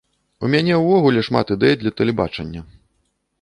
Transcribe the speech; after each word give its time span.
У 0.45 0.47
мяне 0.53 0.79
ўвогуле 0.83 1.21
шмат 1.27 1.53
ідэй 1.57 1.75
для 1.83 1.91
тэлебачання. 2.01 2.61